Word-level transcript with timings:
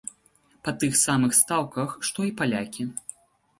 Па 0.67 0.73
тых 0.83 0.97
самых 1.01 1.37
стаўках, 1.41 1.89
што 2.11 2.19
і 2.31 2.35
палякі. 2.43 2.91